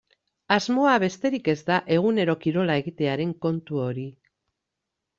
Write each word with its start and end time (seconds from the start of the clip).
Asmoa 0.53 0.93
besterik 1.03 1.51
ez 1.53 1.57
da 1.69 1.77
egunero 1.97 2.37
kirola 2.47 2.81
egitearen 2.85 3.39
kontu 3.47 3.83
hori. 3.89 4.11